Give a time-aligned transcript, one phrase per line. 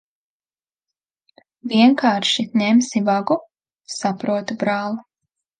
[1.73, 3.39] Vienkārši ņemsi vagu?
[3.97, 4.99] Saprotu, brāl'.